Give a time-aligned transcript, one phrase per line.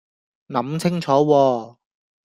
[0.47, 1.75] 諗清楚喎